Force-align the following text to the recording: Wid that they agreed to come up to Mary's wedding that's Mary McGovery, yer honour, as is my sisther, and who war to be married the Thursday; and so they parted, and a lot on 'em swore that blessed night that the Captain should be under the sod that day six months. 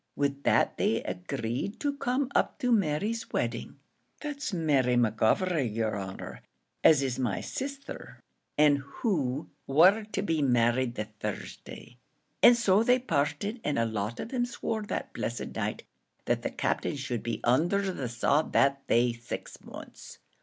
Wid 0.15 0.43
that 0.45 0.77
they 0.77 1.03
agreed 1.03 1.79
to 1.81 1.93
come 1.95 2.31
up 2.33 2.57
to 2.57 2.71
Mary's 2.71 3.31
wedding 3.31 3.77
that's 4.19 4.51
Mary 4.51 4.95
McGovery, 4.95 5.71
yer 5.75 5.95
honour, 5.95 6.41
as 6.83 7.03
is 7.03 7.19
my 7.19 7.37
sisther, 7.39 8.17
and 8.57 8.79
who 8.79 9.51
war 9.67 10.03
to 10.11 10.23
be 10.23 10.41
married 10.41 10.95
the 10.95 11.05
Thursday; 11.19 11.97
and 12.41 12.57
so 12.57 12.81
they 12.81 12.97
parted, 12.97 13.61
and 13.63 13.77
a 13.77 13.85
lot 13.85 14.19
on 14.19 14.31
'em 14.33 14.47
swore 14.47 14.81
that 14.81 15.13
blessed 15.13 15.49
night 15.55 15.83
that 16.25 16.41
the 16.41 16.49
Captain 16.49 16.95
should 16.95 17.21
be 17.21 17.39
under 17.43 17.93
the 17.93 18.09
sod 18.09 18.53
that 18.53 18.87
day 18.87 19.13
six 19.13 19.63
months. 19.63 20.17